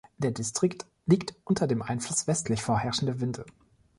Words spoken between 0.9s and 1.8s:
liegt unter